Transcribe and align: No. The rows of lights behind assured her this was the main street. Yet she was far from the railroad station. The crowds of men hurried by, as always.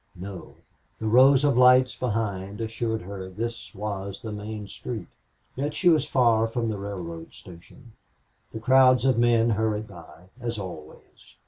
No. 0.15 0.55
The 0.97 1.05
rows 1.05 1.45
of 1.45 1.55
lights 1.59 1.95
behind 1.95 2.59
assured 2.59 3.03
her 3.03 3.29
this 3.29 3.71
was 3.75 4.19
the 4.19 4.31
main 4.31 4.67
street. 4.67 5.05
Yet 5.55 5.75
she 5.75 5.89
was 5.89 6.05
far 6.07 6.47
from 6.47 6.69
the 6.69 6.79
railroad 6.79 7.33
station. 7.33 7.91
The 8.51 8.59
crowds 8.59 9.05
of 9.05 9.19
men 9.19 9.51
hurried 9.51 9.87
by, 9.87 10.29
as 10.41 10.57
always. 10.57 11.35